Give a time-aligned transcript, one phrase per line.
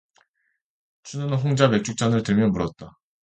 [1.03, 2.97] 춘우는 혼자 맥주 잔을 들며 물었다.